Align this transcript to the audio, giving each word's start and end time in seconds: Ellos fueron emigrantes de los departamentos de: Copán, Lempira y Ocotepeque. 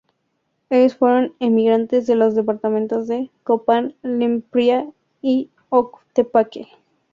Ellos 0.71 0.95
fueron 0.95 1.35
emigrantes 1.37 2.07
de 2.07 2.15
los 2.15 2.33
departamentos 2.33 3.07
de: 3.07 3.29
Copán, 3.43 3.93
Lempira 4.01 4.87
y 5.21 5.51
Ocotepeque. 5.69 6.69